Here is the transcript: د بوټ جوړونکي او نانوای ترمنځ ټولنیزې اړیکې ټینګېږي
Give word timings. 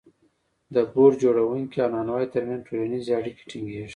د 0.75 0.75
بوټ 0.93 1.11
جوړونکي 1.23 1.77
او 1.83 1.89
نانوای 1.95 2.25
ترمنځ 2.33 2.61
ټولنیزې 2.67 3.11
اړیکې 3.19 3.43
ټینګېږي 3.49 3.89